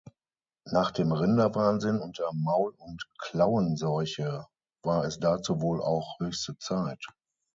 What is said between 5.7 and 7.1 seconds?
auch höchste Zeit.